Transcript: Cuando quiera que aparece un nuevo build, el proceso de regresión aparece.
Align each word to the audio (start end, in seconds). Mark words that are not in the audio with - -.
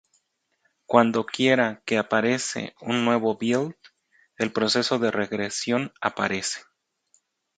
Cuando 0.87 1.27
quiera 1.27 1.83
que 1.85 1.99
aparece 1.99 2.73
un 2.81 3.05
nuevo 3.05 3.37
build, 3.37 3.75
el 4.39 4.51
proceso 4.51 4.97
de 4.97 5.11
regresión 5.11 5.93
aparece. 6.01 6.61